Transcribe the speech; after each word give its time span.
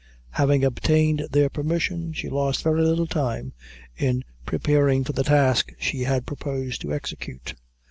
Having 0.31 0.63
obtained 0.65 1.27
their 1.31 1.47
permission, 1.47 2.11
she 2.11 2.27
lost 2.27 2.63
very 2.63 2.81
little 2.81 3.05
time 3.05 3.53
in 3.95 4.23
preparing 4.47 5.03
for 5.03 5.13
the 5.13 5.21
task 5.21 5.73
she 5.77 6.01
had 6.05 6.25
proposed 6.25 6.81
to 6.81 6.91
execute. 6.91 7.53